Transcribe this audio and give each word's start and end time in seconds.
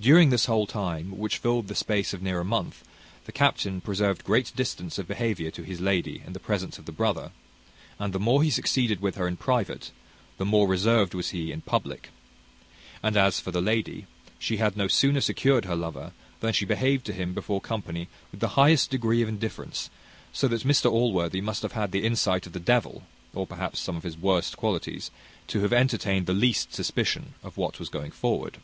During 0.00 0.30
this 0.30 0.46
whole 0.46 0.66
time, 0.66 1.16
which 1.16 1.38
filled 1.38 1.68
the 1.68 1.74
space 1.76 2.12
of 2.12 2.20
near 2.20 2.40
a 2.40 2.44
month, 2.44 2.82
the 3.26 3.32
captain 3.32 3.80
preserved 3.80 4.24
great 4.24 4.50
distance 4.56 4.98
of 4.98 5.06
behaviour 5.06 5.52
to 5.52 5.62
his 5.62 5.80
lady 5.80 6.20
in 6.26 6.32
the 6.32 6.40
presence 6.40 6.78
of 6.78 6.86
the 6.86 6.92
brother; 6.92 7.30
and 8.00 8.12
the 8.12 8.18
more 8.18 8.42
he 8.42 8.50
succeeded 8.50 9.00
with 9.00 9.14
her 9.14 9.28
in 9.28 9.36
private, 9.36 9.92
the 10.36 10.44
more 10.44 10.66
reserved 10.66 11.14
was 11.14 11.30
he 11.30 11.52
in 11.52 11.60
public. 11.60 12.10
And 13.04 13.16
as 13.16 13.38
for 13.38 13.52
the 13.52 13.62
lady, 13.62 14.06
she 14.36 14.56
had 14.56 14.76
no 14.76 14.88
sooner 14.88 15.20
secured 15.20 15.64
her 15.64 15.76
lover 15.76 16.10
than 16.40 16.52
she 16.52 16.64
behaved 16.64 17.06
to 17.06 17.12
him 17.12 17.32
before 17.32 17.60
company 17.60 18.08
with 18.32 18.40
the 18.40 18.48
highest 18.58 18.90
degree 18.90 19.22
of 19.22 19.28
indifference; 19.28 19.90
so 20.32 20.48
that 20.48 20.62
Mr 20.62 20.90
Allworthy 20.90 21.40
must 21.40 21.62
have 21.62 21.72
had 21.72 21.92
the 21.92 22.04
insight 22.04 22.48
of 22.48 22.52
the 22.52 22.58
devil 22.60 23.04
(or 23.32 23.46
perhaps 23.46 23.78
some 23.78 23.96
of 23.96 24.02
his 24.02 24.18
worse 24.18 24.52
qualities) 24.56 25.12
to 25.46 25.60
have 25.60 25.72
entertained 25.72 26.26
the 26.26 26.34
least 26.34 26.74
suspicion 26.74 27.34
of 27.44 27.56
what 27.56 27.78
was 27.78 27.88
going 27.88 28.10
forward. 28.10 28.58